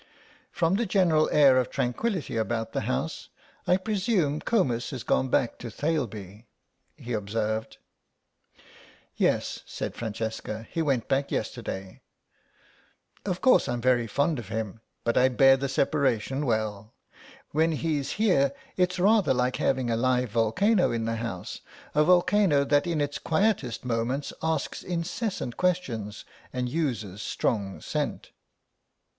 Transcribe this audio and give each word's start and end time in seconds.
"From 0.51 0.77
the 0.77 0.87
general 0.87 1.29
air 1.31 1.59
of 1.59 1.69
tranquillity 1.69 2.35
about 2.35 2.71
the 2.73 2.81
house 2.89 3.29
I 3.67 3.77
presume 3.77 4.39
Comus 4.41 4.89
has 4.89 5.03
gone 5.03 5.29
back 5.29 5.59
to 5.59 5.69
Thaleby," 5.69 6.47
he 6.97 7.13
observed. 7.13 7.77
"Yes," 9.15 9.61
said 9.67 9.93
Francesca, 9.93 10.65
"he 10.71 10.81
went 10.81 11.07
back 11.07 11.29
yesterday. 11.29 12.01
Of 13.27 13.41
course, 13.41 13.69
I'm 13.69 13.79
very 13.79 14.07
fond 14.07 14.39
of 14.39 14.47
him, 14.47 14.81
but 15.03 15.19
I 15.19 15.29
bear 15.29 15.55
the 15.55 15.69
separation 15.69 16.47
well. 16.47 16.95
When 17.51 17.73
he's 17.73 18.13
here 18.13 18.53
it's 18.77 18.97
rather 18.97 19.35
like 19.35 19.57
having 19.57 19.91
a 19.91 19.95
live 19.97 20.31
volcano 20.31 20.91
in 20.91 21.05
the 21.05 21.17
house, 21.17 21.61
a 21.93 22.03
volcano 22.03 22.63
that 22.63 22.87
in 22.87 23.01
its 23.01 23.19
quietest 23.19 23.85
moments 23.85 24.33
asks 24.41 24.81
incessant 24.81 25.57
questions 25.57 26.25
and 26.51 26.67
uses 26.67 27.21
strong 27.21 27.79
scent." 27.81 28.31